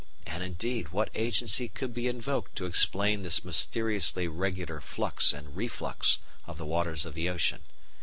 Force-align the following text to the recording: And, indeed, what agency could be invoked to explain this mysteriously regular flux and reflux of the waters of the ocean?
And, 0.25 0.41
indeed, 0.41 0.89
what 0.91 1.11
agency 1.13 1.67
could 1.69 1.93
be 1.93 2.07
invoked 2.07 2.55
to 2.55 2.65
explain 2.65 3.21
this 3.21 3.45
mysteriously 3.45 4.27
regular 4.27 4.81
flux 4.81 5.31
and 5.31 5.55
reflux 5.55 6.17
of 6.47 6.57
the 6.57 6.65
waters 6.65 7.05
of 7.05 7.13
the 7.13 7.29
ocean? 7.29 7.61